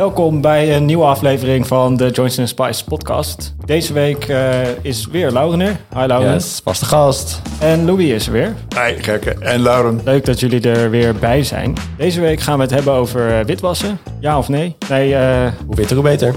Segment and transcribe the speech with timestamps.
[0.00, 3.54] Welkom bij een nieuwe aflevering van de Johnson Spice podcast.
[3.64, 5.76] Deze week uh, is weer Lauren er.
[5.94, 6.32] Hi Lauren.
[6.32, 7.42] Yes, vaste gast.
[7.58, 8.54] En Louis is er weer.
[8.74, 10.00] Hi Gekke en Lauren.
[10.04, 11.74] Leuk dat jullie er weer bij zijn.
[11.96, 13.98] Deze week gaan we het hebben over uh, witwassen.
[14.20, 14.76] Ja of nee?
[14.88, 15.10] Nee.
[15.10, 16.34] Uh, hoe witter, hoe beter.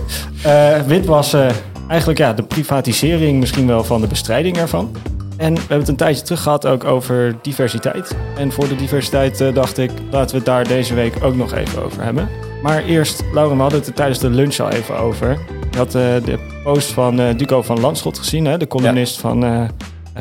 [0.88, 1.52] witwassen,
[1.88, 4.96] eigenlijk ja, de privatisering misschien wel van de bestrijding ervan.
[5.38, 8.16] En we hebben het een tijdje terug gehad ook over diversiteit.
[8.38, 11.84] En voor de diversiteit dacht ik, laten we het daar deze week ook nog even
[11.84, 12.43] over hebben.
[12.64, 15.40] Maar eerst, Lauren, we hadden het er tijdens de lunch al even over.
[15.72, 18.58] Je had uh, de post van uh, Duco van Landschot gezien, hè?
[18.58, 19.66] de columnist van, uh,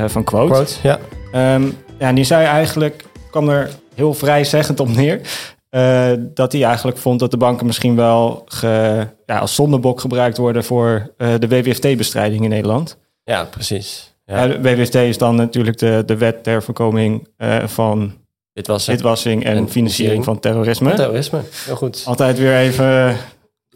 [0.06, 0.52] van Quote.
[0.52, 0.98] Quote ja.
[1.54, 5.20] Um, ja, en die zei eigenlijk, kwam er heel vrijzeggend op neer...
[6.34, 10.64] dat hij eigenlijk vond dat de banken misschien wel ge, ja, als zondebok gebruikt worden...
[10.64, 12.98] voor de WWFT-bestrijding in Nederland.
[13.24, 14.14] Ja, precies.
[14.24, 14.46] Ja.
[14.46, 17.28] de WWFT is dan natuurlijk de, de wet ter voorkoming
[17.64, 18.12] van
[18.52, 18.96] Witwassing.
[18.96, 20.88] Witwassing en, en financiering van terrorisme.
[20.88, 22.02] Van terrorisme, heel goed.
[22.06, 23.16] Altijd weer even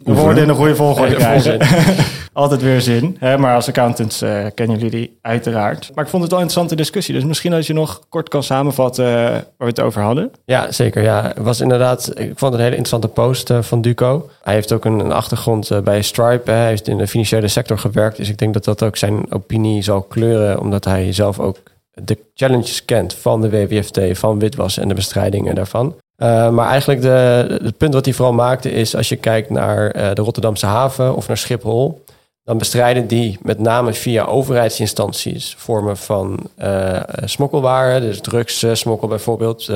[0.03, 1.59] de woorden in een goede volgorde krijgen.
[2.33, 3.17] Altijd weer zin.
[3.19, 3.37] Hè?
[3.37, 5.91] Maar als accountants uh, kennen jullie die uiteraard.
[5.93, 7.13] Maar ik vond het wel een interessante discussie.
[7.13, 10.31] Dus misschien als je nog kort kan samenvatten uh, waar we het over hadden.
[10.45, 11.03] Ja, zeker.
[11.03, 14.29] Ja, het was inderdaad, ik vond het een hele interessante post uh, van Duco.
[14.43, 16.51] Hij heeft ook een, een achtergrond bij Stripe.
[16.51, 16.57] Hè?
[16.57, 18.17] Hij heeft in de financiële sector gewerkt.
[18.17, 20.59] Dus ik denk dat dat ook zijn opinie zal kleuren.
[20.59, 21.57] Omdat hij zelf ook
[22.03, 25.95] de challenges kent van de WWFT, van witwassen en de bestrijdingen daarvan.
[26.23, 29.95] Uh, maar eigenlijk de, het punt wat hij vooral maakte is als je kijkt naar
[29.95, 32.03] uh, de Rotterdamse haven of naar Schiphol,
[32.43, 39.71] dan bestrijden die met name via overheidsinstanties vormen van uh, smokkelwaren, dus drugssmokkel bijvoorbeeld,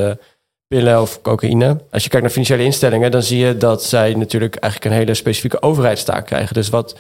[0.68, 1.78] pillen of cocaïne.
[1.92, 5.14] Als je kijkt naar financiële instellingen, dan zie je dat zij natuurlijk eigenlijk een hele
[5.14, 6.54] specifieke overheidstaak krijgen.
[6.54, 6.98] Dus wat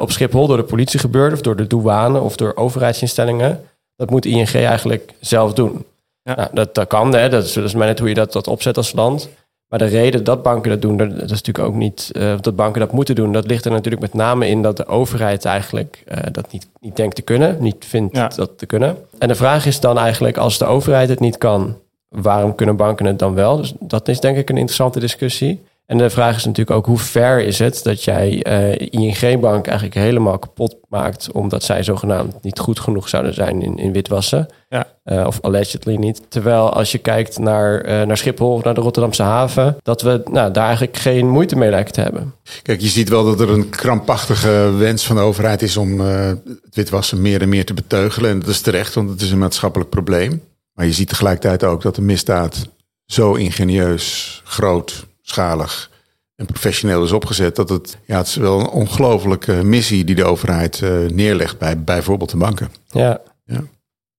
[0.00, 3.64] op Schiphol door de politie gebeurt, of door de douane of door overheidsinstellingen,
[4.00, 5.84] dat moet ING eigenlijk zelf doen.
[6.22, 6.34] Ja.
[6.34, 7.28] Nou, dat, dat kan, hè.
[7.28, 9.28] Dat, is, dat is maar net hoe je dat, dat opzet als land.
[9.68, 12.80] Maar de reden dat banken dat doen, dat, is natuurlijk ook niet uh, dat banken
[12.80, 13.32] dat moeten doen.
[13.32, 16.96] Dat ligt er natuurlijk met name in dat de overheid eigenlijk uh, dat niet, niet
[16.96, 18.96] denkt te kunnen, niet vindt dat te kunnen.
[19.18, 21.76] En de vraag is dan eigenlijk, als de overheid het niet kan,
[22.08, 23.56] waarom kunnen banken het dan wel?
[23.56, 25.62] Dus dat is denk ik een interessante discussie.
[25.90, 29.66] En de vraag is natuurlijk ook hoe ver is het dat jij uh, eh, ING-bank
[29.66, 34.46] eigenlijk helemaal kapot maakt, omdat zij zogenaamd niet goed genoeg zouden zijn in, in witwassen.
[34.68, 34.86] Ja.
[35.04, 36.22] Uh, of allegedly niet.
[36.28, 40.22] Terwijl als je kijkt naar, uh, naar Schiphol of naar de Rotterdamse haven, dat we
[40.30, 42.34] nou, daar eigenlijk geen moeite mee lijken te hebben.
[42.62, 46.40] Kijk, je ziet wel dat er een krampachtige wens van de overheid is om het
[46.72, 48.30] witwassen meer en meer te beteugelen.
[48.30, 50.42] En dat is terecht, want het is een maatschappelijk probleem.
[50.72, 52.68] Maar je ziet tegelijkertijd ook dat de misdaad
[53.06, 55.90] zo ingenieus, groot, schalig
[56.36, 57.56] en professioneel is opgezet.
[57.56, 61.84] Dat het, ja, het is wel een ongelofelijke missie die de overheid uh, neerlegt bij
[61.84, 62.70] bijvoorbeeld de banken.
[62.86, 63.20] Ja.
[63.44, 63.62] ja.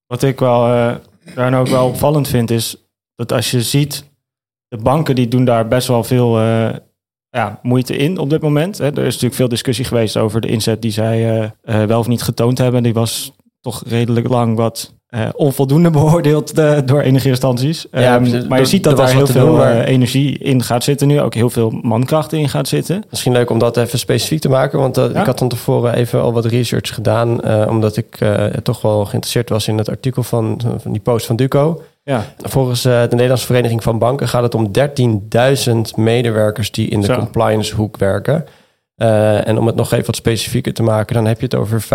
[0.07, 0.95] Wat ik wel uh,
[1.35, 2.75] daar ook wel opvallend vind, is
[3.15, 4.03] dat als je ziet,
[4.67, 6.69] de banken die doen daar best wel veel uh,
[7.29, 8.77] ja, moeite in op dit moment.
[8.77, 8.85] Hè.
[8.85, 12.57] Er is natuurlijk veel discussie geweest over de inzet die zij wel of niet getoond
[12.57, 12.83] hebben.
[12.83, 17.85] Die was toch redelijk lang wat uh, onvoldoende beoordeeld uh, door enige instanties.
[17.91, 21.07] Ja, um, maar je ziet dat daar heel veel doen, uh, energie in gaat zitten
[21.07, 21.21] nu.
[21.21, 23.03] Ook heel veel mankracht in gaat zitten.
[23.09, 24.79] Misschien leuk om dat even specifiek te maken.
[24.79, 25.07] Want ja?
[25.07, 27.45] ik had van tevoren even al wat research gedaan.
[27.69, 28.17] omdat ik
[28.63, 31.81] toch wel geïnteresseerd was in het artikel van, van die post van Duco.
[32.03, 32.25] Ja.
[32.37, 34.71] Volgens de Nederlandse Vereniging van Banken gaat het om
[35.67, 37.15] 13.000 medewerkers die in de Zo.
[37.15, 38.45] compliance hoek werken.
[39.01, 41.81] Uh, en om het nog even wat specifieker te maken, dan heb je het over
[41.81, 41.85] 15%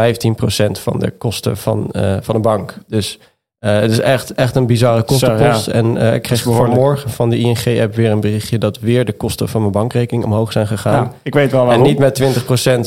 [0.81, 2.75] van de kosten van, uh, van een bank.
[2.87, 3.19] Dus
[3.61, 5.65] uh, het is echt, echt een bizarre kostenpost.
[5.65, 5.77] Zo, ja.
[5.77, 9.61] En ik kreeg vanmorgen van de ING-app weer een berichtje dat weer de kosten van
[9.61, 11.05] mijn bankrekening omhoog zijn gegaan.
[11.05, 11.85] Ja, ik weet wel waarom.
[11.85, 12.23] En niet met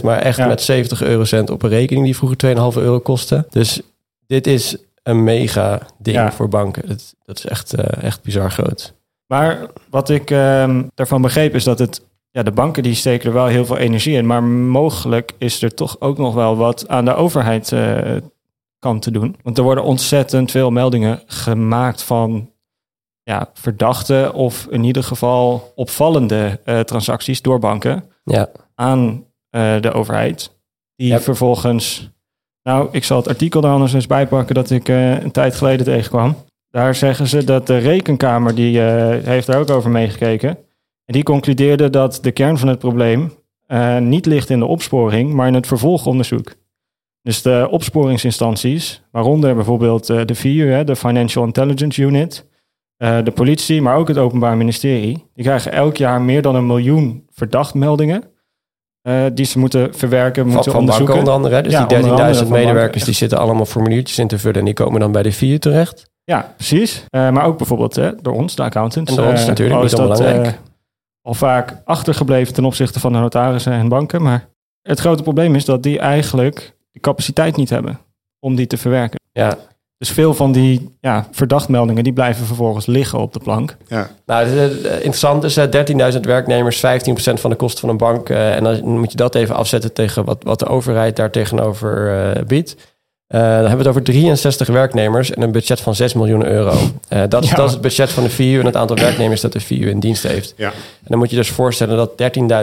[0.02, 0.48] 20%, maar echt ja.
[0.48, 3.46] met 70 eurocent op een rekening die vroeger 2,5 euro kostte.
[3.50, 3.82] Dus
[4.28, 6.88] dit is een mega ding voor banken.
[6.88, 8.94] Dat, dat is echt, echt bizar groot.
[9.28, 9.60] Maar
[9.90, 13.46] wat ik uh, daarvan begreep is dat het ja, de banken die steken er wel
[13.46, 14.26] heel veel energie in.
[14.26, 18.16] Maar mogelijk is er toch ook nog wel wat aan de overheid uh,
[18.80, 19.36] kant te doen.
[19.44, 22.52] Want er worden ontzettend veel meldingen gemaakt van
[23.24, 28.50] ja, verdachte of in ieder geval opvallende uh, transacties door banken ja.
[28.76, 30.58] aan uh, de overheid.
[30.96, 31.20] Die ja.
[31.20, 32.10] vervolgens.
[32.64, 36.36] Nou, ik zal het artikel er anders eens bijpakken dat ik een tijd geleden tegenkwam.
[36.72, 40.58] Daar zeggen ze dat de rekenkamer, die heeft daar ook over meegekeken
[41.10, 43.34] en die concludeerde dat de kern van het probleem
[43.68, 46.54] uh, niet ligt in de opsporing, maar in het vervolgonderzoek.
[47.22, 52.46] Dus de opsporingsinstanties, waaronder bijvoorbeeld uh, de VIU, de Financial Intelligence Unit,
[52.98, 56.68] uh, de politie, maar ook het Openbaar Ministerie, die krijgen elk jaar meer dan een
[56.68, 58.24] miljoen verdachtmeldingen.
[59.34, 61.16] die ze moeten verwerken, van, moeten van onderzoeken.
[61.16, 62.04] Banken onder andere, dus
[62.34, 65.24] die 13.000 medewerkers die zitten allemaal formuliertjes in te vullen en die komen dan bij
[65.24, 66.10] de VIU terecht.
[66.24, 67.06] Ja, precies.
[67.12, 69.12] maar ook bijvoorbeeld door ons, de accountants.
[69.12, 70.60] En door ons natuurlijk, niet onbelangrijk
[71.22, 74.22] al vaak achtergebleven ten opzichte van de notarissen en banken.
[74.22, 74.48] Maar
[74.82, 78.00] het grote probleem is dat die eigenlijk de capaciteit niet hebben
[78.40, 79.20] om die te verwerken.
[79.34, 79.58] Ja,
[79.98, 83.78] Dus veel van die ja, verdachtmeldingen die blijven vervolgens liggen op de plank.
[83.88, 84.10] Ja.
[84.26, 87.98] nou, het is, eh, interessant is eh, 13.000 werknemers, 15% van de kosten van een
[87.98, 88.30] bank.
[88.30, 92.20] eh, en dan moet je dat even afzetten tegen wat, wat de overheid daar tegenover
[92.36, 92.76] eh, biedt.
[93.30, 96.74] Eh, dan hebben we het over 63 werknemers en een budget van 6 miljoen euro.
[97.08, 97.56] Eh, dat, is, Ja.
[97.56, 100.00] dat is het budget van de VU en het aantal werknemers dat de VU in
[100.00, 100.54] dienst heeft.
[100.58, 100.68] Ja.
[100.72, 102.18] En dan moet je dus voorstellen dat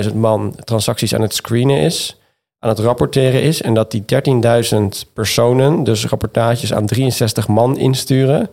[0.09, 2.17] 13.000 man transacties aan het screenen is,
[2.59, 3.63] aan het rapporteren is.
[3.63, 8.51] En dat die 13.000 personen dus rapportages aan 63 man insturen.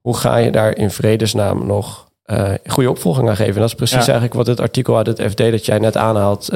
[0.00, 3.54] Hoe ga je daar in vredesnaam nog eh, goede opvolging aan geven?
[3.54, 4.02] En dat is precies Ja.
[4.04, 6.46] eigenlijk wat het artikel uit het FD dat jij net aanhaalt,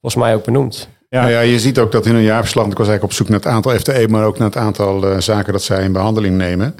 [0.00, 0.88] volgens mij ook benoemt.
[1.14, 1.20] Ja.
[1.20, 3.38] Nou ja, je ziet ook dat in hun jaarverslag, ik was eigenlijk op zoek naar
[3.38, 6.74] het aantal FTE, maar ook naar het aantal eh, zaken dat zij in behandeling nemen.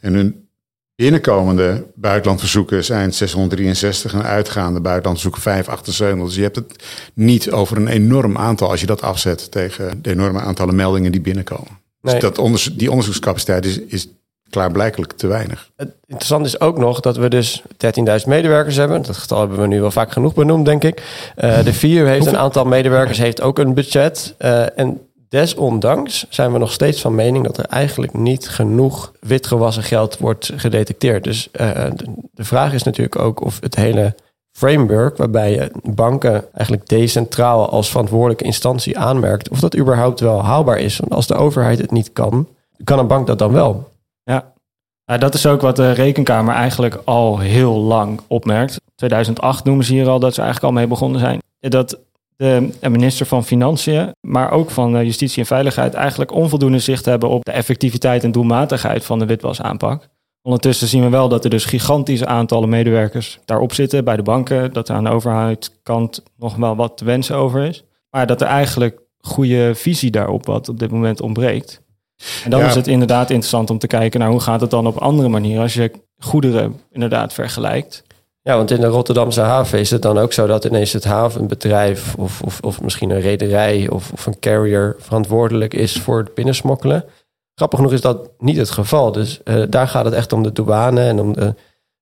[0.00, 0.48] En hun
[0.94, 6.26] binnenkomende buitenlandverzoeken zijn 663 en uitgaande buitenlandverzoeken 578.
[6.26, 10.10] Dus je hebt het niet over een enorm aantal als je dat afzet tegen de
[10.10, 11.78] enorme aantallen meldingen die binnenkomen.
[12.00, 12.14] Nee.
[12.14, 14.08] Dus dat onderzo- die onderzoekscapaciteit is, is
[14.50, 15.70] klaarblijkelijk te weinig.
[15.76, 19.02] Het interessant is ook nog dat we dus 13.000 medewerkers hebben.
[19.02, 21.02] Dat getal hebben we nu wel vaak genoeg benoemd, denk ik.
[21.36, 24.34] Eh, de VU heeft een aantal medewerkers, heeft ook een budget.
[24.38, 29.82] Eh, en desondanks zijn we nog steeds van mening dat er eigenlijk niet genoeg witgewassen
[29.82, 31.24] geld wordt gedetecteerd.
[31.24, 34.14] Dus eh, de, de vraag is natuurlijk ook of het hele
[34.52, 40.78] framework waarbij je banken eigenlijk decentraal als verantwoordelijke instantie aanmerkt, of dat überhaupt wel haalbaar
[40.78, 40.96] is.
[40.96, 42.48] Want als de overheid het niet kan,
[42.84, 43.88] kan een bank dat dan wel.
[44.28, 44.52] Ja.
[45.18, 48.80] Dat is ook wat de Rekenkamer eigenlijk al heel lang opmerkt.
[48.94, 51.40] 2008 noemen ze hier al dat ze eigenlijk al mee begonnen zijn.
[51.60, 51.98] Dat
[52.36, 55.94] de minister van Financiën, maar ook van eh, Justitie en Veiligheid...
[55.94, 60.08] eigenlijk onvoldoende zicht hebben op de effectiviteit en doelmatigheid van de witwasaanpak.
[60.42, 64.72] Ondertussen zien we wel dat er dus gigantische aantallen medewerkers daarop zitten bij de banken.
[64.72, 67.84] Dat er aan de overheidskant nog wel wat te wensen over is.
[68.10, 71.82] Maar dat er eigenlijk goede visie daarop wat op dit moment ontbreekt.
[72.44, 72.66] En dan Ja.
[72.66, 75.62] is het inderdaad interessant om te kijken naar hoe gaat het dan op andere manieren
[75.62, 78.02] als je goederen inderdaad vergelijkt.
[78.42, 82.14] Ja, want in de Rotterdamse haven is het dan ook zo dat ineens het havenbedrijf
[82.14, 87.04] of, of, of misschien een rederij of, of een carrier verantwoordelijk is voor het binnensmokkelen.
[87.54, 89.12] Grappig genoeg is dat niet het geval.
[89.12, 91.54] Dus eh, daar gaat het echt om de douane en om de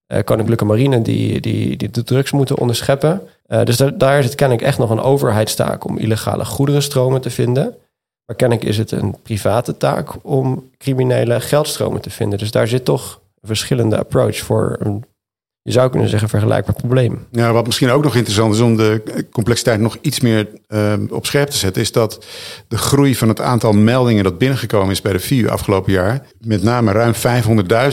[0.06, 3.22] eh, koninklijke marine die, die, die de drugs moeten onderscheppen.
[3.46, 7.30] Eh, dus daar, daar is het kennelijk echt nog een overheidstaak om illegale goederenstromen te
[7.30, 7.74] vinden.
[8.26, 12.38] Maar kennelijk is het een private taak om criminele geldstromen te vinden.
[12.38, 15.04] Dus daar zit toch een verschillende approach voor een
[15.66, 17.26] je zou kunnen zeggen vergelijkbaar probleem.
[17.30, 21.26] Ja, wat misschien ook nog interessant is om de complexiteit nog iets meer eh, op
[21.26, 22.24] scherp te zetten, is dat
[22.68, 26.62] de groei van het aantal meldingen dat binnengekomen is bij de VU afgelopen jaar, met
[26.62, 27.12] name ruim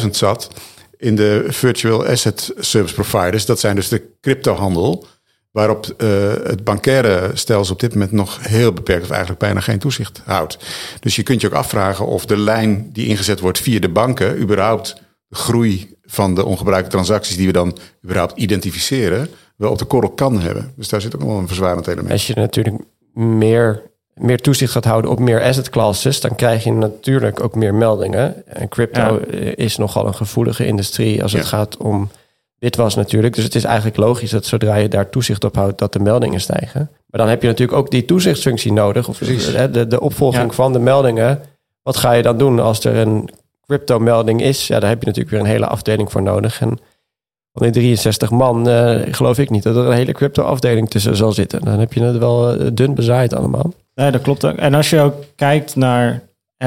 [0.04, 0.50] 500.000 zat
[0.98, 3.46] in de virtual asset service providers.
[3.46, 5.06] Dat zijn dus de cryptohandel,
[5.54, 6.10] waarop eh,
[6.44, 10.58] het bankaire stelsel op dit moment nog heel beperkt of eigenlijk bijna geen toezicht houdt.
[11.00, 14.42] Dus je kunt je ook afvragen of de lijn die ingezet wordt via de banken
[14.42, 19.86] überhaupt de groei van de ongebruikte transacties die we dan überhaupt identificeren, wel op de
[19.86, 20.74] korrel kan hebben.
[20.76, 22.12] Dus daar zit ook nog wel een verzwarend element.
[22.12, 22.76] Als je natuurlijk
[23.14, 23.82] meer,
[24.14, 28.48] meer toezicht gaat houden op meer asset classes, dan krijg je natuurlijk ook meer meldingen.
[28.48, 29.38] En crypto Ja.
[29.56, 32.10] is nogal een gevoelige industrie als het gaat om
[32.64, 33.36] witwas natuurlijk.
[33.36, 36.42] Dus het is eigenlijk logisch dat zodra je daar toezicht op houdt, dat de meldingen
[36.42, 36.90] stijgen.
[37.10, 39.08] Maar dan heb je natuurlijk ook die toezichtsfunctie nodig.
[39.08, 40.54] Of de, de, de opvolging Ja.
[40.54, 41.40] van de meldingen.
[41.82, 43.30] Wat ga je dan doen als er een
[43.68, 44.68] crypto-melding is?
[44.68, 46.62] Ja, daar heb je natuurlijk weer een hele afdeling voor nodig.
[46.62, 46.80] En
[47.54, 51.32] van die 63 man eh, geloof ik niet dat er een hele crypto-afdeling tussen zal
[51.32, 51.62] zitten.
[51.64, 53.74] Dan heb je het wel eh, dun bezaaid allemaal.
[53.96, 54.56] Nee, dat klopt ook.
[54.58, 56.22] En als je ook kijkt naar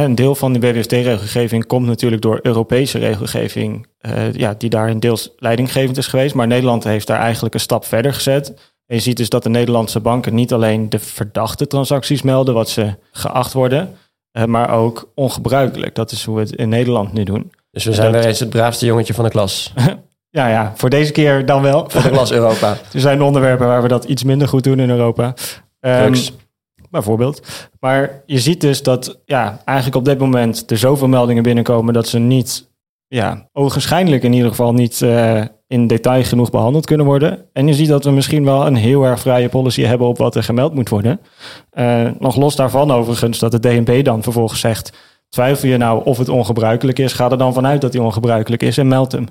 [0.05, 5.31] een deel van die BWST-regelgeving komt natuurlijk door Europese regelgeving, eh, ja, die daarin deels
[5.37, 6.35] leidinggevend is geweest.
[6.35, 8.49] Maar Nederland heeft daar eigenlijk een stap verder gezet.
[8.87, 12.69] En je ziet dus dat de Nederlandse banken niet alleen de verdachte transacties melden, wat
[12.69, 13.95] ze geacht worden,
[14.31, 15.95] eh, maar ook ongebruikelijk.
[15.95, 17.53] Dat is hoe we het in Nederland nu doen.
[17.71, 19.73] Dus we zijn Dat- weer eens het braafste jongetje van de klas.
[20.31, 21.85] Ja, ja, voor deze keer dan wel.
[21.91, 22.77] Van de klas Europa.
[22.93, 25.35] Er zijn onderwerpen waar we dat iets minder goed doen in Europa.
[25.81, 26.33] Drugs.
[26.91, 27.69] Bijvoorbeeld.
[27.81, 32.09] Maar je ziet dus dat ja, eigenlijk op dit moment er zoveel meldingen binnenkomen dat
[32.09, 32.71] ze niet,
[33.07, 37.47] ja, ogenschijnlijk in ieder geval niet eh, in detail genoeg behandeld kunnen worden.
[37.53, 40.35] En je ziet dat we misschien wel een heel erg vrije policy hebben op wat
[40.35, 41.21] er gemeld moet worden.
[41.71, 44.93] Eh, nog los daarvan overigens dat de DNB dan vervolgens zegt,
[45.29, 48.79] twijfel je nou of het ongebruikelijk is, ga er dan vanuit dat hij ongebruikelijk is
[48.79, 49.27] en meld hem.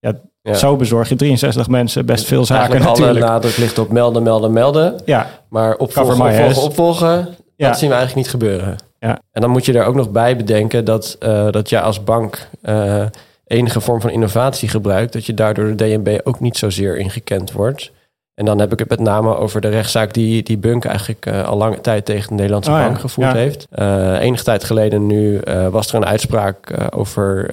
[0.00, 0.12] Ja,
[0.42, 0.54] Ja.
[0.54, 3.32] Zo bezorg je 63 mensen best veel zaken Eigenlijk alle natuurlijk.
[3.32, 5.00] nadruk ligt op melden, melden, melden.
[5.04, 7.68] Ja, Maar opvolgen, opvolgen, opvolgen, Ja.
[7.68, 8.76] dat zien we eigenlijk niet gebeuren.
[8.98, 9.18] Ja.
[9.32, 12.48] En dan moet je er ook nog bij bedenken dat, eh, dat jij als bank
[12.62, 13.04] eh,
[13.46, 17.90] enige vorm van innovatie gebruikt, dat je daardoor de DNB ook niet zozeer ingekend wordt.
[18.38, 21.48] En dan heb ik het met name over de rechtszaak die, die Bunk eigenlijk uh,
[21.48, 23.36] al lange tijd tegen de Nederlandse Oh ja, bank gevoerd ja.
[23.36, 23.66] heeft.
[23.78, 27.50] Uh, enige tijd geleden nu uh, was er een uitspraak over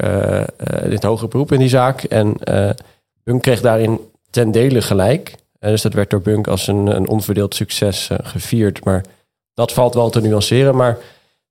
[0.90, 2.04] dit hoge beroep in die zaak.
[2.04, 2.36] En
[3.24, 4.00] Bunk kreeg daarin
[4.30, 5.36] ten dele gelijk.
[5.60, 8.84] dus dat werd door Bunk als een, een onverdeeld succes gevierd.
[8.84, 9.04] Maar
[9.54, 10.76] dat valt wel te nuanceren.
[10.76, 10.98] Maar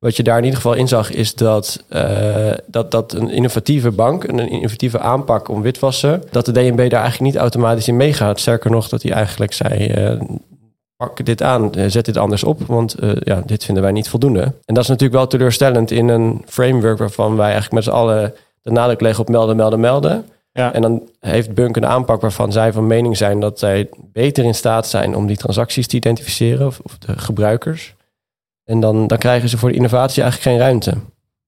[0.05, 3.91] wat je daar in ieder geval in zag, is dat, uh, dat, dat een innovatieve
[3.91, 8.41] bank, een innovatieve aanpak om witwassen, dat de DNB daar eigenlijk niet automatisch in meegaat.
[8.41, 10.21] Sterker nog, dat hij eigenlijk zei: uh,
[10.97, 14.41] pak dit aan, zet dit anders op, want uh, ja, dit vinden wij niet voldoende.
[14.41, 18.35] En dat is natuurlijk wel teleurstellend in een framework waarvan wij eigenlijk met z'n allen
[18.63, 20.25] de nadruk leggen op melden, melden, melden.
[20.53, 20.73] Ja.
[20.73, 24.55] En dan heeft Bunk een aanpak waarvan zij van mening zijn dat zij beter in
[24.55, 27.95] staat zijn om die transacties te identificeren, of, of de gebruikers.
[28.65, 30.95] En dan, dan krijgen ze voor de innovatie eigenlijk geen ruimte.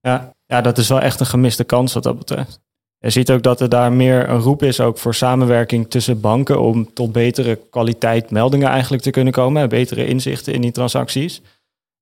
[0.00, 2.60] Ja, ja, dat is wel echt een gemiste kans wat dat betreft.
[2.98, 6.60] Je ziet ook dat er daar meer een roep is ook voor samenwerking tussen banken
[6.60, 11.42] om tot betere kwaliteit meldingen eigenlijk te kunnen komen en betere inzichten in die transacties.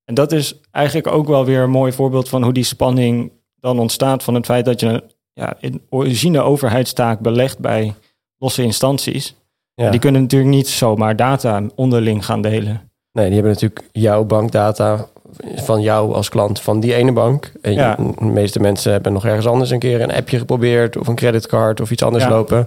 [0.04, 3.78] En dat is eigenlijk ook wel weer een mooi voorbeeld van hoe die spanning dan
[3.78, 7.94] ontstaat van het feit dat je ja, in origine overheidstaak belegt bij
[8.38, 9.34] losse instanties.
[9.74, 9.90] Ja.
[9.90, 12.90] Die kunnen natuurlijk niet zomaar data onderling gaan delen.
[13.14, 15.06] Nee, die hebben natuurlijk jouw bankdata
[15.54, 17.52] van jou als klant van die ene bank.
[17.62, 17.94] En Ja.
[18.18, 21.80] de meeste mensen hebben nog ergens anders een keer een appje geprobeerd of een creditcard
[21.80, 22.30] of iets anders Ja.
[22.30, 22.56] lopen.
[22.58, 22.64] En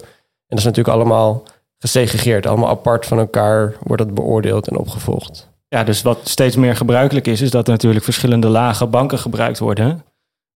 [0.48, 1.44] dat is natuurlijk allemaal
[1.80, 5.50] gesegregeerd, allemaal apart van elkaar wordt het beoordeeld en opgevolgd.
[5.68, 9.60] Ja, dus wat steeds meer gebruikelijk is, is dat er natuurlijk verschillende lage banken gebruikt
[9.60, 10.04] worden.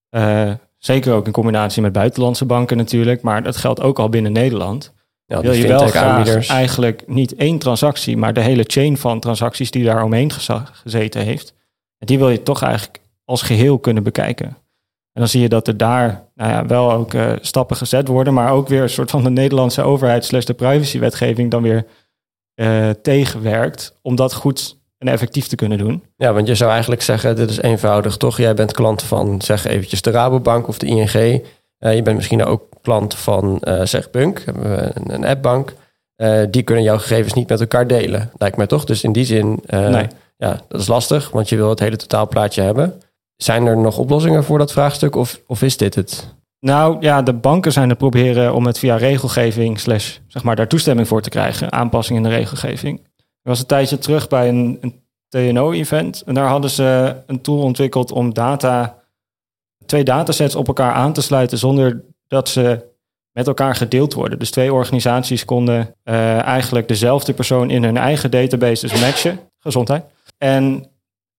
[0.09, 4.31] Eh, zeker ook in combinatie met buitenlandse banken natuurlijk, maar dat geldt ook al binnen
[4.31, 4.93] Nederland.
[5.31, 9.71] Ja, Wil je wel graag eigenlijk niet één transactie, maar de hele chain van transacties
[9.71, 10.31] die daar omheen
[10.71, 11.53] gezeten heeft.
[11.97, 14.45] En die wil je toch eigenlijk als geheel kunnen bekijken.
[15.13, 18.33] En dan zie je dat er daar nou ja, wel ook eh, stappen gezet worden,
[18.33, 21.85] maar ook weer een soort van de Nederlandse overheid slash de privacywetgeving dan weer
[22.53, 26.03] eh, tegenwerkt om dat goed en effectief te kunnen doen.
[26.15, 28.37] Ja, want je zou eigenlijk zeggen, dit is eenvoudig, toch?
[28.37, 31.43] Jij bent klant van, zeg eventjes, de Rabobank of de ING.
[31.81, 35.73] Eh, je bent misschien ook klant van, eh, zeg, Bunk, hebben we een, een appbank.
[36.15, 38.83] Eh, die kunnen jouw gegevens niet met elkaar delen, lijkt mij toch?
[38.83, 40.07] Dus in die zin, eh, Nee.
[40.37, 43.01] ja, dat is lastig, want je wil het hele totaalplaatje hebben.
[43.35, 46.35] Zijn er nog oplossingen voor dat vraagstuk of, of is dit het?
[46.59, 50.67] Nou ja, de banken zijn het proberen om het via regelgeving, slash, zeg maar, daar
[50.67, 51.71] toestemming voor te krijgen.
[51.71, 52.99] Aanpassing in de regelgeving.
[53.17, 56.23] Ik was een tijdje terug bij een, een TNO-event.
[56.25, 58.95] En daar hadden ze een tool ontwikkeld om data,
[59.91, 62.89] twee datasets op elkaar aan te sluiten zonder dat ze
[63.31, 64.39] met elkaar gedeeld worden.
[64.39, 69.39] Dus twee organisaties konden eh, eigenlijk dezelfde persoon in hun eigen databases matchen.
[69.59, 70.03] Gezondheid.
[70.37, 70.89] En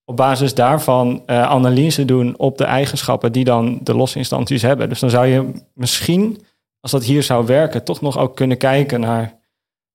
[0.04, 4.88] op basis daarvan eh, analyse doen op de eigenschappen die dan de losse instanties hebben.
[4.88, 6.44] Dus dan zou je misschien,
[6.80, 9.38] als dat hier zou werken, toch nog ook kunnen kijken naar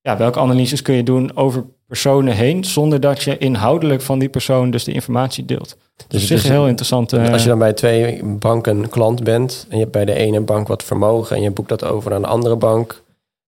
[0.01, 4.29] ja, welke analyses kun je doen over personen heen, zonder dat je inhoudelijk van die
[4.29, 5.77] persoon dus de informatie deelt.
[6.07, 7.13] Dus op zich dus- een heel interessant.
[7.13, 10.41] eh, Als je dan bij twee banken klant bent en je hebt bij de ene
[10.41, 13.03] bank wat vermogen en je boekt dat over naar een andere bank,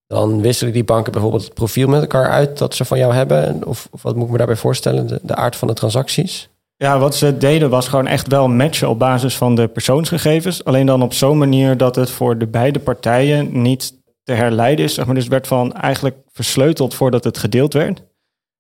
[0.08, 3.62] dan wisselen die banken bijvoorbeeld het profiel met elkaar uit dat ze van jou hebben?
[3.65, 6.50] Of, of wat moet ik me daarbij voorstellen, de, de aard van de transacties?
[6.75, 10.63] Ja, wat ze deden was gewoon echt wel matchen op basis van de persoonsgegevens.
[10.63, 13.93] Alleen dan op zo'n manier dat het voor de beide partijen niet
[14.24, 14.93] te herleiden is.
[14.93, 15.15] Zeg maar.
[15.15, 18.01] Dus werd van eigenlijk versleuteld voordat het gedeeld werd.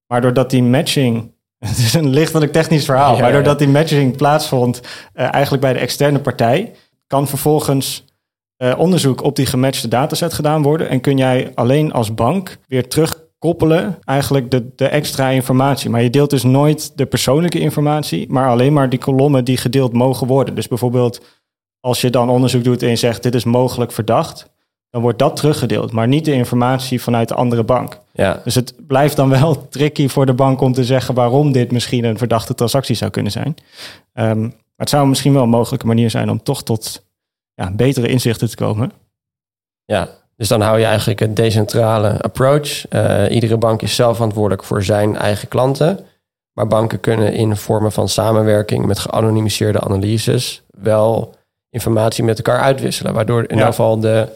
[0.09, 1.31] Maar doordat die matching.
[1.59, 3.15] Het is een lichtelijk technisch verhaal.
[3.15, 4.81] Ja, maar doordat die matching plaatsvond
[5.13, 6.71] eh, eigenlijk bij de externe partij,
[7.07, 8.05] kan vervolgens
[8.57, 10.89] eh, onderzoek op die gematchte dataset gedaan worden.
[10.89, 15.89] En kun jij alleen als bank weer terugkoppelen eigenlijk de, de extra informatie.
[15.89, 19.93] Maar je deelt dus nooit de persoonlijke informatie, maar alleen maar die kolommen die gedeeld
[19.93, 20.55] mogen worden.
[20.55, 21.21] Dus bijvoorbeeld
[21.79, 24.49] als je dan onderzoek doet en je zegt dit is mogelijk verdacht,
[24.89, 27.99] dan wordt dat teruggedeeld, maar niet de informatie vanuit de andere bank.
[28.11, 31.71] Ja, Dus het blijft dan wel tricky voor de bank om te zeggen waarom dit
[31.71, 33.55] misschien een verdachte transactie zou kunnen zijn.
[34.13, 34.51] Ehm, maar
[34.87, 37.05] het zou misschien wel een mogelijke manier zijn om toch tot
[37.53, 38.91] ja, betere inzichten te komen.
[39.85, 40.09] ja.
[40.35, 42.87] Dus dan hou je eigenlijk een decentrale approach.
[42.87, 45.99] Eh, iedere bank is zelf verantwoordelijk voor zijn eigen klanten.
[46.53, 51.33] Maar banken kunnen in vormen van samenwerking met geanonimiseerde analyses wel
[51.69, 53.13] informatie met elkaar uitwisselen.
[53.13, 53.53] Waardoor in Ja.
[53.53, 54.27] ieder geval de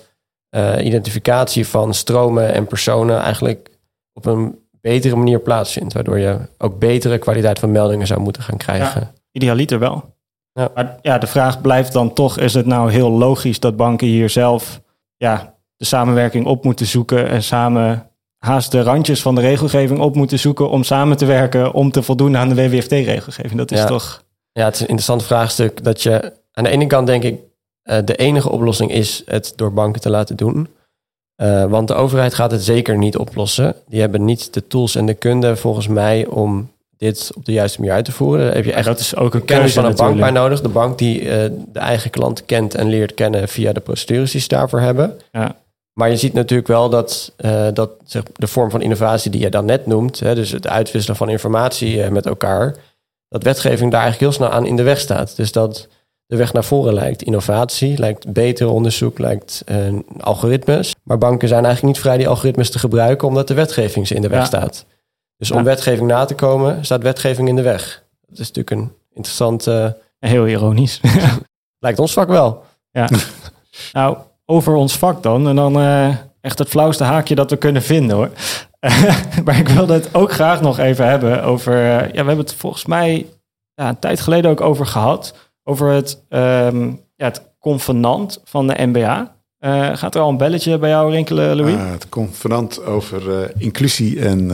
[0.54, 3.70] eh, identificatie van stromen en personen eigenlijk
[4.14, 5.94] op een betere manier plaatsvindt.
[5.94, 9.12] Waardoor je ook betere kwaliteit van meldingen zou moeten gaan krijgen.
[9.32, 10.16] Idealiter wel.
[10.54, 10.70] Ja.
[10.76, 14.30] Maar ja, de vraag blijft dan toch, is het nou heel logisch dat banken hier
[14.30, 14.82] zelf
[15.18, 20.16] ja, de samenwerking op moeten zoeken en samen haast de randjes van de regelgeving op
[20.16, 23.56] moeten zoeken om samen te werken om te voldoen aan de WWFT-regelgeving.
[23.56, 23.86] Dat is Ja.
[23.86, 24.24] toch...
[24.52, 27.40] Ja, het is een interessant vraagstuk dat je aan de ene kant denk ik
[27.84, 30.68] eh, de enige oplossing is het door banken te laten doen.
[31.42, 33.76] Uh, want de overheid gaat het zeker niet oplossen.
[33.88, 37.80] Die hebben niet de tools en de kunde volgens mij om dit op de juiste
[37.80, 38.46] manier uit te voeren.
[38.46, 40.20] Daar heb je echt dat is ook een kennis van een natuurlijk.
[40.20, 40.62] bank bij nodig.
[40.62, 41.28] De bank die uh,
[41.72, 45.20] de eigen klant kent en leert kennen via de procedures die ze daarvoor hebben.
[45.32, 45.56] Ja.
[45.94, 49.50] Maar je ziet natuurlijk wel dat, uh, dat zeg, de vorm van innovatie die je
[49.50, 52.76] dan net noemt, hè, dus het uitwisselen van informatie met elkaar,
[53.30, 55.36] dat wetgeving daar eigenlijk heel snel aan in de weg staat.
[55.36, 55.88] Dus dat
[56.34, 60.96] de weg naar voren lijkt innovatie, lijkt beter onderzoek, lijkt uh, algoritmes.
[61.04, 64.22] Maar banken zijn eigenlijk niet vrij die algoritmes te gebruiken, omdat de wetgeving ze in
[64.22, 64.46] de weg ja.
[64.46, 64.86] staat.
[65.38, 65.64] Dus om ja.
[65.64, 68.04] wetgeving na te komen, staat wetgeving in de weg.
[68.28, 69.98] Dat is natuurlijk een interessante.
[70.20, 71.02] Heel ironisch.
[71.86, 72.64] lijkt ons vak wel.
[72.92, 73.10] Ja.
[73.92, 75.48] nou, over ons vak dan.
[75.48, 78.30] En dan uh, echt het flauwste haakje dat we kunnen vinden hoor.
[79.46, 81.78] maar ik wilde het ook graag nog even hebben over.
[81.78, 83.26] Ja, we hebben het volgens mij
[83.74, 85.34] ja, een tijd geleden ook over gehad.
[85.64, 89.36] Over het, um, ja, het convenant van de MBA.
[89.60, 91.74] Uh, gaat er al een belletje bij jou rinkelen, Louis?
[91.74, 94.52] Uh, het convenant over uh, inclusie en,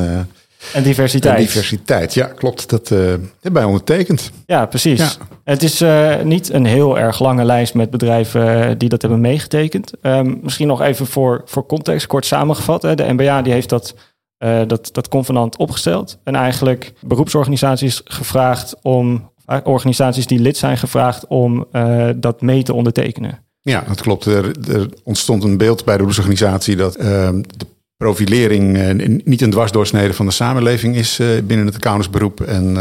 [0.74, 1.38] en diversiteit.
[1.38, 2.70] En diversiteit, ja, klopt.
[2.70, 4.32] Dat hebben wij ondertekend.
[4.46, 5.00] Ja, precies.
[5.00, 5.28] Ja.
[5.44, 5.84] Het is
[6.24, 9.92] niet een heel erg lange lijst met bedrijven die dat hebben meegetekend.
[10.02, 12.82] Um, misschien nog even voor, voor context, kort samengevat.
[12.82, 12.96] Hè.
[12.96, 13.96] De MBA die heeft dat
[14.68, 16.18] dat, dat convenant opgesteld.
[16.24, 19.32] En eigenlijk beroepsorganisaties gevraagd om
[19.64, 23.40] organisaties die lid zijn gevraagd om uh, dat mee te ondertekenen.
[23.62, 24.26] Ja, dat klopt.
[24.26, 27.66] Er, er ontstond een beeld bij de beroepsorganisatie dat uh, de
[27.98, 32.42] profilering uh, niet een dwarsdoorsnede van de samenleving is binnen het accountantsberoep.
[32.42, 32.78] En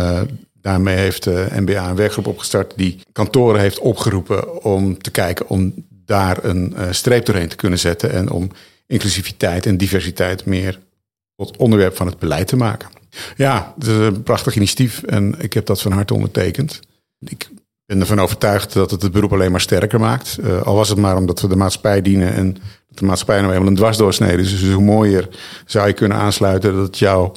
[0.61, 1.27] daarmee heeft
[1.61, 7.27] MBA een werkgroep opgestart die kantoren heeft opgeroepen om te kijken om daar een streep
[7.27, 8.51] doorheen te kunnen zetten en om
[8.87, 10.79] inclusiviteit en diversiteit meer
[11.39, 12.89] tot onderwerp van het beleid te maken.
[13.37, 16.81] Ja, het is een prachtig initiatief en ik heb dat van harte ondertekend.
[17.19, 17.49] Ik
[17.87, 20.39] ben ervan overtuigd dat het het beroep alleen maar sterker maakt.
[20.41, 22.53] Uh, al was het maar omdat we de maatschappij dienen en
[22.89, 24.61] dat de maatschappij nou eenmaal een dwarsdoorsnede is.
[24.61, 25.29] Dus hoe mooier
[25.67, 27.33] zou je kunnen aansluiten dat jouw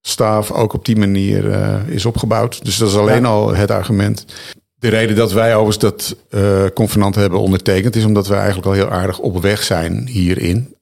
[0.00, 2.64] staf ook op die manier uh, is opgebouwd.
[2.64, 3.28] Dus dat is alleen ja.
[3.28, 4.24] al het argument.
[4.74, 8.72] De reden dat wij overigens dat uh, convenant hebben ondertekend is omdat we eigenlijk al
[8.72, 10.74] heel aardig op weg zijn hierin.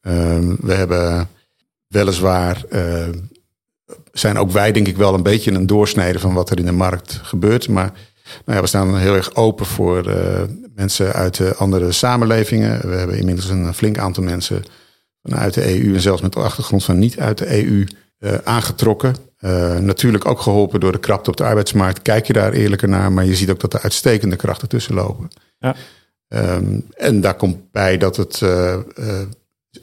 [0.61, 1.29] we hebben
[1.91, 2.65] weliswaar
[4.13, 6.73] zijn ook wij denk ik wel een beetje een doorsnede van wat er in de
[6.73, 7.69] markt gebeurt.
[7.69, 7.93] Maar
[8.45, 10.15] nou ja, we staan heel erg open voor uh,
[10.75, 12.89] mensen uit uh, andere samenlevingen.
[12.89, 14.65] We hebben inmiddels een flink aantal mensen
[15.23, 17.87] vanuit de EU en zelfs met de achtergrond van niet uit de EU
[18.19, 19.15] uh, aangetrokken.
[19.81, 22.03] natuurlijk ook geholpen door de krapte op de arbeidsmarkt.
[22.03, 25.31] Kijk je daar eerlijker naar, maar je ziet ook dat er uitstekende krachten tussen lopen.
[25.59, 25.77] Ja.
[26.29, 28.43] Um, en daar komt bij dat het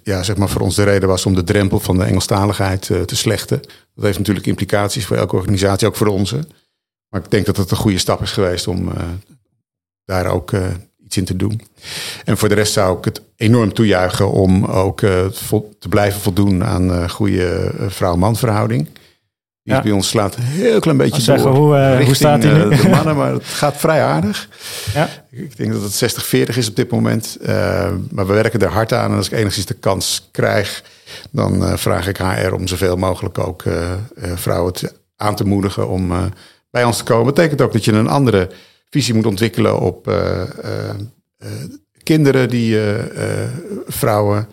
[0.03, 3.01] ja, zeg maar voor ons de reden was om de drempel van de Engelstaligheid uh,
[3.01, 3.61] te slechten.
[3.95, 6.47] Dat heeft natuurlijk implicaties voor elke organisatie, ook voor onze.
[7.09, 8.93] Maar ik denk dat het een goede stap is geweest om uh,
[10.05, 10.65] daar ook uh,
[11.05, 11.61] iets in te doen.
[12.25, 17.09] En voor de rest zou ik het enorm toejuichen om ook te blijven voldoen aan
[17.09, 18.87] goede vrouw-man verhouding.
[19.67, 19.81] Die ja.
[19.81, 21.55] bij ons slaat een heel klein beetje zeggen, door.
[21.55, 22.69] Hoe, uh, hoe staat die nu?
[22.75, 24.49] de mannen, maar het gaat vrij aardig.
[24.93, 25.09] Ja.
[25.31, 27.37] Ik denk dat het 60-40 is op dit moment.
[27.41, 27.47] Uh,
[28.11, 29.11] maar we werken er hard aan.
[29.11, 30.83] En als ik enigszins de kans krijg,
[31.31, 33.63] dan uh, vraag ik HR om zoveel mogelijk ook
[34.35, 36.11] vrouwen te, aan te moedigen om
[36.69, 37.25] bij ons te komen.
[37.25, 38.49] Dat betekent ook dat je een andere
[38.89, 40.11] visie moet ontwikkelen op
[42.03, 42.79] kinderen die
[43.87, 44.47] vrouwen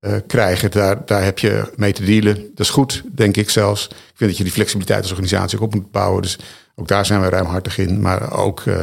[0.00, 0.70] uh, krijgen.
[0.70, 2.34] Daar, daar heb je mee te dealen.
[2.34, 3.86] Dat is goed, denk ik zelfs.
[3.86, 6.22] Ik vind dat je die flexibiliteit als organisatie ook op moet bouwen.
[6.22, 6.38] Dus
[6.74, 8.00] ook daar zijn we ruimhartig in.
[8.00, 8.76] Maar ook uh,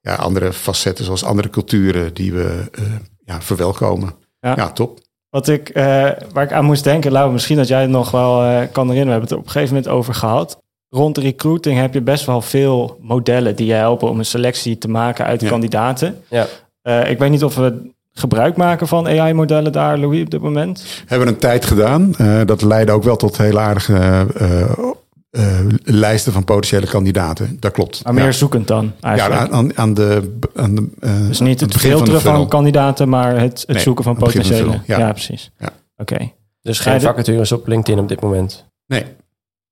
[0.00, 2.84] ja, andere facetten, zoals andere culturen, die we uh,
[3.24, 4.14] ja, verwelkomen.
[4.40, 4.54] Ja.
[4.56, 5.00] ja, top.
[5.30, 5.70] Wat ik,
[6.32, 8.38] waar ik aan moest denken, Lau, misschien dat jij het nog wel
[8.72, 9.04] kan herinneren.
[9.04, 10.62] We hebben het er op een gegeven moment over gehad.
[10.88, 14.78] Rond de recruiting heb je best wel veel modellen die je helpen om een selectie
[14.78, 15.48] te maken uit ja.
[15.48, 16.22] kandidaten.
[16.28, 16.46] Ja.
[17.04, 20.84] ik weet niet of we gebruik maken van AI-modellen daar, Louis, op dit moment?
[21.06, 22.14] Hebben we een tijd gedaan.
[22.20, 24.60] Uh, dat leidde ook wel tot heel aardige uh,
[25.30, 27.56] uh, lijsten van potentiële kandidaten.
[27.60, 28.04] Dat klopt.
[28.04, 28.32] Maar meer ja.
[28.32, 29.50] zoekend dan eigenlijk?
[29.50, 30.36] Ja, aan, aan de...
[30.54, 30.88] Aan de
[31.28, 34.80] dus niet het, het filteren van, van, kandidaten, maar het, het nee, zoeken van potentiële.
[34.86, 34.98] Ja.
[34.98, 35.10] ja.
[35.10, 35.50] precies.
[35.58, 35.68] Ja.
[35.96, 36.12] Oké.
[36.14, 36.34] Okay.
[36.62, 38.64] Dus geen vacatures op LinkedIn op dit moment?
[38.86, 39.04] Nee.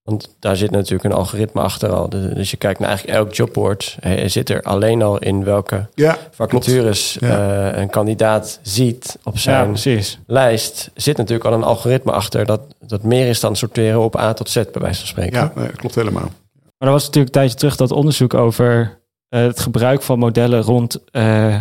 [0.03, 2.09] Want daar zit natuurlijk een algoritme achter al.
[2.09, 3.99] Dus je kijkt naar eigenlijk elk jobboard.
[4.27, 7.73] Zit er alleen al in welke ja, vacatures ja.
[7.73, 10.91] uh, een kandidaat ziet op zijn ja, lijst.
[10.95, 14.51] Zit natuurlijk al een algoritme achter dat, dat meer is dan sorteren op A tot
[14.51, 15.41] Z, bij wijze van spreken.
[15.41, 16.31] Ja, nee, klopt helemaal.
[16.79, 18.99] Maar er was natuurlijk een tijdje terug dat onderzoek over
[19.35, 21.57] uh, het gebruik van modellen rond uh,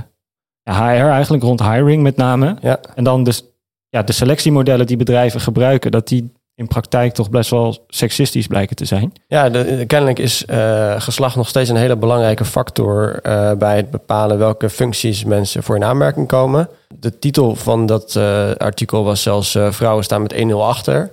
[0.64, 2.58] HR, eigenlijk rond hiring met name.
[2.62, 2.80] Ja.
[2.96, 3.44] En dan dus
[3.90, 8.76] ja, de selectiemodellen die bedrijven gebruiken, dat die in praktijk toch best wel seksistisch blijken
[8.76, 9.14] te zijn.
[9.28, 13.92] Ja, de, kennelijk is uh, geslacht nog steeds een hele belangrijke factor uh, bij het
[13.92, 16.70] bepalen welke functies mensen voor in aanmerking komen.
[17.00, 21.12] De titel van dat uh, artikel was zelfs Vrouwen staan met 1-0 achter.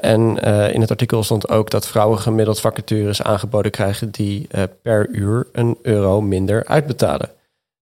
[0.00, 0.36] en
[0.72, 4.48] in het artikel stond ook dat vrouwen gemiddeld vacatures aangeboden krijgen die
[4.82, 7.30] per uur een euro minder uitbetalen.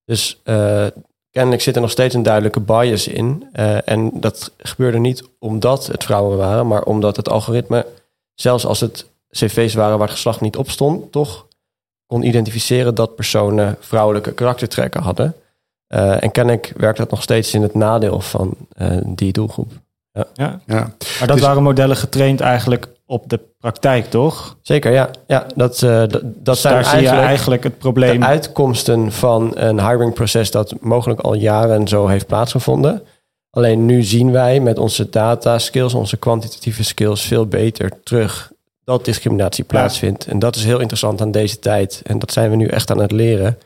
[0.04, 0.42] Dus
[1.38, 3.48] kennelijk zit er nog steeds een duidelijke bias in.
[3.52, 7.86] Uh, en dat gebeurde niet omdat het vrouwen waren, maar omdat het algoritme,
[8.34, 11.46] zelfs als het cv's waren waar het geslacht niet op stond, toch
[12.06, 15.34] kon identificeren dat personen vrouwelijke karaktertrekken hadden.
[15.88, 19.72] Uh, en kennelijk werkt dat nog steeds in het nadeel van uh, die doelgroep.
[20.12, 20.26] Ja.
[20.34, 20.60] ja.
[20.66, 20.92] ja.
[21.18, 24.56] Maar dat waren modellen getraind eigenlijk op de praktijk, toch?
[24.62, 25.10] Zeker, ja.
[25.26, 28.20] ja dat, uh, dat, dat zijn Daar eigenlijk, zie je eigenlijk het probleem.
[28.20, 33.02] De uitkomsten van een hiringproces dat mogelijk al jaren zo heeft plaatsgevonden.
[33.50, 38.52] Alleen nu zien wij met onze data skills, onze kwantitatieve skills, veel beter terug
[38.84, 40.26] dat discriminatie plaatsvindt.
[40.26, 42.02] En dat is heel interessant aan deze tijd.
[42.04, 43.58] En dat zijn we nu echt aan het leren.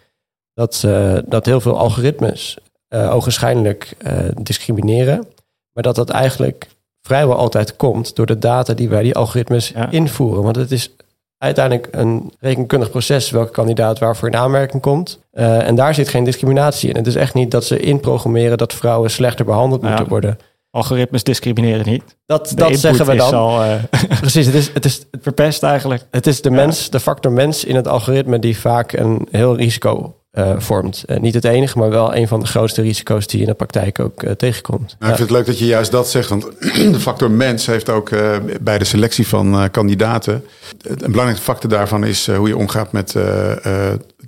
[0.55, 3.97] Dat, uh, dat heel veel algoritmes uh, ogenschijnlijk
[4.43, 5.27] discrimineren.
[5.73, 6.69] Maar dat dat eigenlijk
[7.03, 10.43] vrijwel altijd komt door de data die wij die algoritmes invoeren.
[10.43, 10.95] Want het is
[11.39, 15.21] uiteindelijk een rekenkundig proces welke kandidaat waarvoor in aanmerking komt.
[15.33, 16.97] Uh, en daar zit geen discriminatie in.
[16.97, 20.39] Het is echt niet dat ze inprogrammeren dat vrouwen slechter behandeld moeten worden.
[20.71, 22.17] Algoritmes discrimineren niet.
[22.27, 23.35] Dat, dat zeggen we dan.
[23.35, 23.75] Al, uh,
[24.21, 26.07] Precies, het is, het is het verpest eigenlijk.
[26.11, 30.22] Het is de mens, de factor mens in het algoritme die vaak een heel risico
[30.33, 31.05] uh, vormt.
[31.07, 33.57] Uh, niet het enige, maar wel een van de grootste risico's die je in de
[33.57, 34.97] praktijk ook uh, tegenkomt.
[34.99, 36.45] Nou, ik vind het leuk dat je juist dat zegt, want
[36.93, 38.11] de factor mens heeft ook
[38.61, 40.45] bij de selectie van kandidaten.
[40.83, 43.15] Een belangrijke factor daarvan is hoe je omgaat met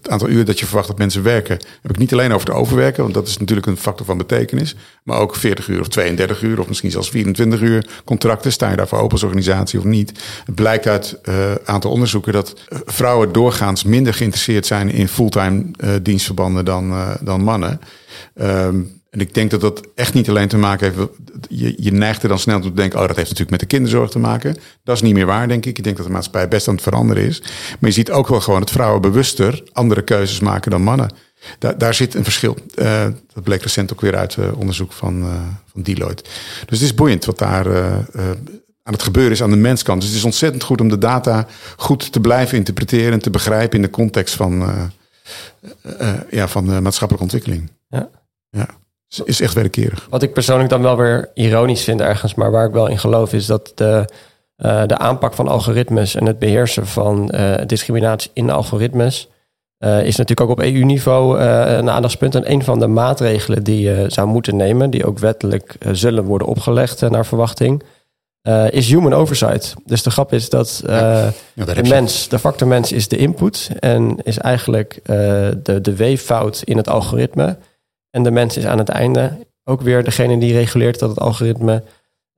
[0.04, 1.58] het aantal uur dat je verwacht dat mensen werken.
[1.82, 4.76] heb ik niet alleen over het overwerken, want dat is natuurlijk een factor van betekenis.
[5.02, 8.52] Maar ook 40 uur of 32 uur of misschien zelfs 24 uur contracten.
[8.52, 10.12] Sta je daarvoor open als organisatie of niet?
[10.44, 15.64] Het blijkt uit een uh, aantal onderzoeken dat vrouwen doorgaans minder geïnteresseerd zijn in fulltime
[15.78, 17.80] uh, dienstverbanden dan, dan mannen.
[18.34, 21.08] Um, en ik denk dat dat echt niet alleen te maken heeft.
[21.48, 23.76] Je, je neigt er dan snel toe te denken: oh, dat heeft natuurlijk met de
[23.76, 24.56] kinderzorg te maken.
[24.84, 25.78] Dat is niet meer waar, denk ik.
[25.78, 27.40] Ik denk dat de maatschappij best aan het veranderen is.
[27.80, 31.14] Maar je ziet ook wel gewoon dat vrouwen bewuster andere keuzes maken dan mannen.
[31.58, 32.56] Daar, daar zit een verschil.
[32.74, 35.28] Uh, dat bleek recent ook weer uit uh, onderzoek van, uh,
[35.72, 36.22] van Deloitte.
[36.66, 37.76] Dus het is boeiend wat daar
[38.82, 40.00] aan het gebeuren is aan de menskant.
[40.00, 41.46] Dus het is ontzettend goed om de data
[41.76, 44.64] goed te blijven interpreteren en te begrijpen in de context van,
[46.30, 47.70] ja, van maatschappelijke ontwikkeling.
[47.88, 48.10] Ja.
[48.50, 48.68] ja
[49.24, 50.06] is echt wederkerig.
[50.10, 53.32] Wat ik persoonlijk dan wel weer ironisch vind ergens, maar waar ik wel in geloof,
[53.32, 54.08] is dat de,
[54.58, 59.28] uh, de aanpak van algoritmes en het beheersen van uh, discriminatie in algoritmes
[59.78, 62.34] uh, is natuurlijk ook op EU-niveau een aandachtspunt.
[62.34, 66.48] En een van de maatregelen die je zou moeten nemen, die ook wettelijk zullen worden
[66.48, 67.82] opgelegd naar verwachting,
[68.70, 69.74] is human oversight.
[69.84, 74.16] Dus de grap is dat ja, de mens, de factor mens is de input en
[74.22, 77.56] is eigenlijk de, de weeffout in het algoritme.
[78.14, 81.82] En de mens is aan het einde ook weer degene die reguleert dat het algoritme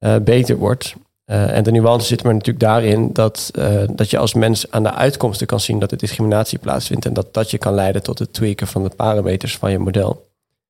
[0.01, 0.95] uh, beter wordt.
[1.27, 4.83] Uh, en de nuance zit maar natuurlijk daarin dat, uh, dat je als mens aan
[4.83, 7.07] de uitkomsten kan zien dat er discriminatie plaatsvindt.
[7.07, 10.27] En dat dat je kan leiden tot het tweaken van de parameters van je model.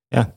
[0.08, 0.34] Ja,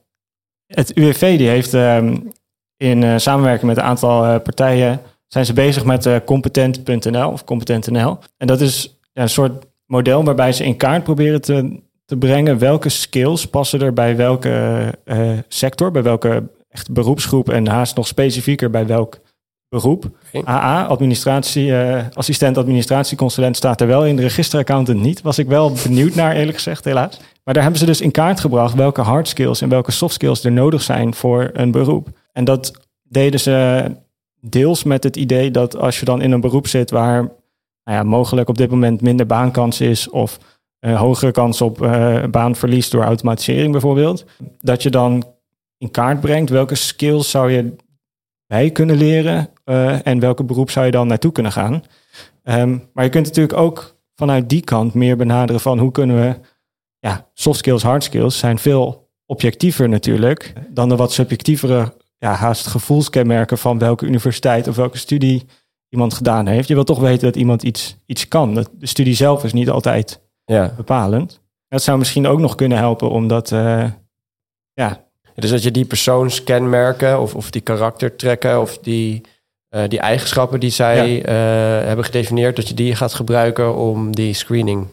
[0.66, 2.32] het UWV die heeft um,
[2.78, 8.18] in samenwerking met een aantal partijen zijn ze bezig met competent.nl of competent.nl.
[8.38, 11.80] En dat is een soort model waarbij ze in kaart proberen te
[12.10, 12.58] te brengen.
[12.58, 18.08] Welke skills passen er bij welke uh, sector, bij welke echt beroepsgroep en haast nog
[18.08, 19.20] specifieker bij welk
[19.68, 20.06] beroep.
[20.46, 24.16] AA, administratie, uh, assistent administratieconsulent staat er wel in.
[24.16, 25.22] De registeraccountant niet.
[25.22, 27.20] Was ik wel benieuwd naar, eerlijk gezegd, helaas.
[27.44, 30.44] Maar daar hebben ze dus in kaart gebracht welke hard skills en welke soft skills
[30.44, 32.08] er nodig zijn voor een beroep.
[32.32, 32.72] En dat
[33.04, 33.86] deden ze
[34.42, 37.22] deels met het idee dat als je dan in een beroep zit waar
[37.84, 40.38] nou ja, mogelijk op dit moment minder baankans is of
[40.80, 44.26] hogere kans op uh, baanverlies door automatisering bijvoorbeeld.
[44.60, 45.24] Dat je dan
[45.78, 47.76] in kaart brengt welke skills zou je
[48.48, 51.84] bij kunnen leren uh, en welke beroep zou je dan naartoe kunnen gaan.
[52.44, 56.40] Um, maar je kunt natuurlijk ook vanuit die kant meer benaderen van hoe kunnen we,
[57.00, 62.68] ja, soft skills, hard skills zijn veel objectiever natuurlijk dan de wat subjectievere, ja, haast
[62.68, 65.46] gevoelskenmerken van welke universiteit of welke studie
[65.90, 66.68] iemand gedaan heeft.
[66.68, 68.54] Je wil toch weten dat iemand iets, iets kan.
[68.54, 70.22] De studie zelf is niet altijd
[70.56, 70.74] ja.
[70.76, 71.40] bepalend.
[71.68, 73.86] Dat zou misschien ook nog kunnen helpen, omdat, uh,
[74.74, 75.08] ja.
[75.36, 79.22] Dus dat je die persoonskenmerken of, of die karaktertrekken of die,
[79.70, 81.80] uh, die eigenschappen die zij ja.
[81.82, 84.88] uh, hebben gedefinieerd, dat je die gaat gebruiken om die screening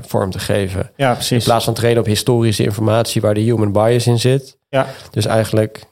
[0.00, 0.90] vorm te geven.
[0.96, 1.38] Ja, precies.
[1.38, 4.58] In plaats van trainen op historische informatie waar de human bias in zit.
[4.68, 4.86] Ja.
[5.10, 5.84] Dus eigenlijk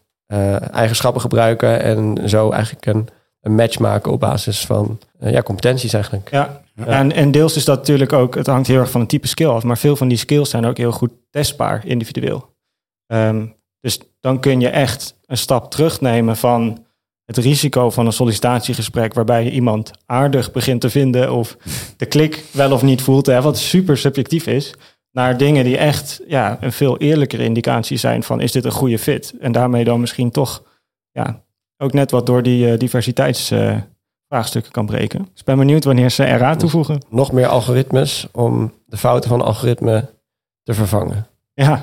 [0.73, 3.09] eigenschappen gebruiken en zo eigenlijk een
[3.41, 6.31] een match maken op basis van eh, ja, competenties eigenlijk.
[6.31, 9.27] Ja, En, en deels is dat natuurlijk ook, het hangt heel erg van het type
[9.27, 12.55] skill af, maar veel van die skills zijn ook heel goed testbaar individueel.
[13.07, 13.47] Ehm,
[13.81, 16.87] dus dan kun je echt een stap terugnemen van
[17.25, 21.57] het risico van een sollicitatiegesprek waarbij je iemand aardig begint te vinden of
[21.97, 24.75] de klik wel of niet voelt, hè, wat super subjectief is,
[25.11, 28.99] naar dingen die echt ja, een veel eerlijkere indicatie zijn van is dit een goede
[28.99, 29.35] fit?
[29.41, 30.63] En daarmee dan misschien toch
[31.11, 31.43] ja,
[31.79, 35.19] ook net wat door die uh, diversiteitsvraagstukken kan breken.
[35.19, 37.05] Dus ik ben benieuwd wanneer ze eraan toevoegen.
[37.09, 40.11] Nog meer algoritmes om de fouten van algoritme
[40.63, 41.27] te vervangen.
[41.55, 41.83] Ja,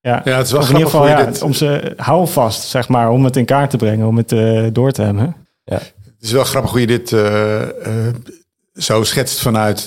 [0.00, 3.24] ja, ja het is wel in ieder geval ja, om ze houvast, zeg maar, om
[3.24, 5.36] het in kaart te brengen, om het uh, door te hebben.
[5.64, 5.78] Ja.
[6.20, 8.06] Het is wel grappig hoe je dit uh, uh,
[8.74, 9.86] zo schetst vanuit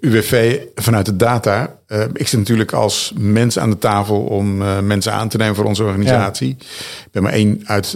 [0.00, 1.78] UWV, vanuit de data.
[2.12, 5.84] ik zit natuurlijk als mens aan de tafel om mensen aan te nemen voor onze
[5.84, 6.56] organisatie.
[6.58, 6.64] Ja.
[7.04, 7.92] Ik ben maar één uit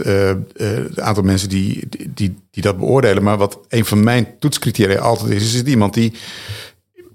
[0.57, 3.23] het aantal mensen die, die, die dat beoordelen.
[3.23, 6.13] Maar wat een van mijn toetscriteria altijd is, is het iemand die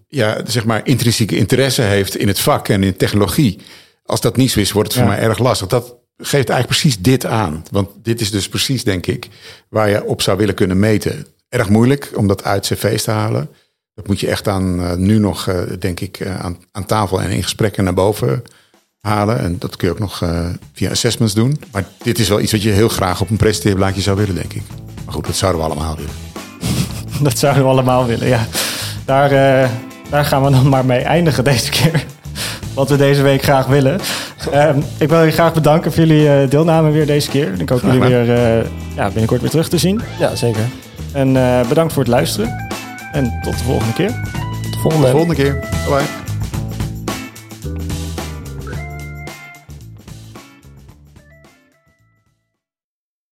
[0.08, 3.60] ja, zeg maar intrinsieke interesse heeft in het vak en in technologie.
[4.06, 5.68] Als dat niet zo is, wordt het voor mij erg lastig.
[5.68, 7.64] Dat geeft eigenlijk precies dit aan.
[7.72, 9.28] Want dit is dus precies, denk ik,
[9.70, 11.28] waar je op zou willen kunnen meten.
[11.50, 13.50] Erg moeilijk om dat uit cv's te halen.
[13.94, 17.22] Dat moet je echt aan, uh, nu nog, uh, denk ik, uh, aan, aan, tafel
[17.22, 18.44] en in gesprekken naar boven
[19.00, 19.40] halen.
[19.40, 20.24] En dat kun je ook nog
[20.74, 21.62] via assessments doen.
[21.72, 24.54] Maar dit is wel iets wat je heel graag op een presenteerblaadje zou willen, denk
[24.54, 24.62] ik.
[25.06, 26.12] Maar goed, dat zouden we allemaal willen.
[27.30, 28.48] dat zouden we allemaal willen, ja.
[29.06, 29.30] Daar,
[30.10, 32.06] daar gaan we dan maar mee eindigen deze keer
[32.76, 34.00] wat we deze week graag willen.
[34.54, 37.62] Um, ik wil jullie graag bedanken voor jullie deelname weer deze keer.
[37.62, 40.02] Ik hoop jullie weer uh, ja, binnenkort weer terug te zien.
[40.20, 40.70] Ja, zeker.
[41.18, 42.68] En uh, bedankt voor het luisteren.
[43.12, 44.12] En tot de volgende keer.
[44.62, 45.60] Tot de volgende, tot de volgende keer.
[45.90, 46.27] Bye.